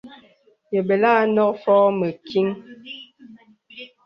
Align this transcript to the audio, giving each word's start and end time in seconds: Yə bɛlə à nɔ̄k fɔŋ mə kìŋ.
Yə 0.73 0.79
bɛlə 0.87 1.09
à 1.19 1.23
nɔ̄k 1.35 1.51
fɔŋ 1.63 1.85
mə 1.99 2.07
kìŋ. 2.27 2.47